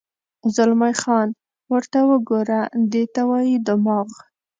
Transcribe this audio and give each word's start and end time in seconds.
زلمی 0.55 0.93
خان: 1.01 1.29
ورته 1.73 1.99
وګوره، 2.09 2.61
دې 2.91 3.03
ته 3.13 3.21
وایي 3.29 3.57
دماغ. 3.67 4.07